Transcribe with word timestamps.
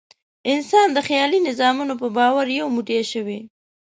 انسان 0.53 0.87
د 0.93 0.97
خیالي 1.07 1.39
نظامونو 1.47 1.93
په 2.01 2.07
باور 2.17 2.45
یو 2.59 2.67
موټی 2.75 3.01
شوی. 3.13 3.39